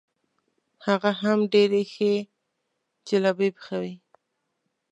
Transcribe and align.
هغه 0.85 1.11
هم 1.21 1.39
ډېرې 1.53 1.81
ښې 1.93 2.13
جلبۍ 3.07 3.49
پخوي. 3.55 3.93